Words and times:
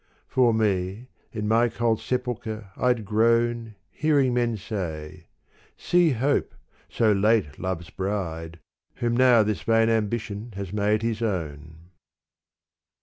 For 0.27 0.51
me— 0.51 1.09
in 1.31 1.47
my 1.47 1.69
cold 1.69 1.99
sepulchre 2.01 2.71
I'd 2.75 3.05
groan 3.05 3.75
Hearing 3.91 4.33
men 4.33 4.57
say,— 4.57 5.27
See 5.77 6.09
Hope, 6.13 6.55
so 6.89 7.11
late 7.11 7.59
love's 7.59 7.91
bride. 7.91 8.57
Whom 8.95 9.15
now 9.15 9.43
this 9.43 9.61
vain 9.61 9.89
Ambition 9.89 10.53
has 10.55 10.73
made 10.73 11.03
his 11.03 11.21
own. 11.21 11.91